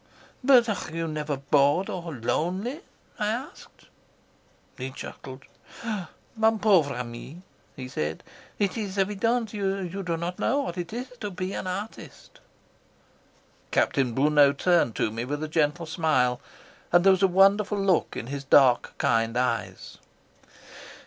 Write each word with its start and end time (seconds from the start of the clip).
"'But 0.43 0.67
are 0.67 0.89
you 0.91 1.07
never 1.07 1.37
bored 1.37 1.87
or 1.87 2.11
lonely?' 2.15 2.81
I 3.19 3.27
asked. 3.27 3.87
"He 4.75 4.89
chuckled."',' 4.89 5.43
he 7.77 7.87
said. 7.87 8.23
'It 8.57 8.75
is 8.79 8.97
evident 8.97 9.51
that 9.51 9.57
you 9.57 10.01
do 10.01 10.17
not 10.17 10.39
know 10.39 10.61
what 10.61 10.79
it 10.79 10.91
is 10.91 11.07
to 11.19 11.29
be 11.29 11.53
an 11.53 11.67
artist.'" 11.67 12.39
Capitaine 13.69 14.15
Brunot 14.15 14.57
turned 14.57 14.95
to 14.95 15.11
me 15.11 15.23
with 15.23 15.43
a 15.43 15.47
gentle 15.47 15.85
smile, 15.85 16.41
and 16.91 17.03
there 17.05 17.11
was 17.11 17.21
a 17.21 17.27
wonderful 17.27 17.77
look 17.77 18.17
in 18.17 18.25
his 18.25 18.43
dark, 18.43 18.97
kind 18.97 19.37
eyes. 19.37 19.99